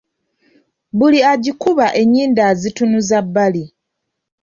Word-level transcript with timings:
Buli 0.97 1.19
agikuba 1.33 1.87
enyindo 2.01 2.41
azitunuza 2.51 3.17
bbali. 3.25 3.63